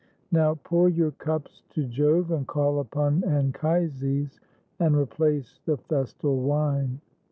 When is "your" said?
0.89-1.11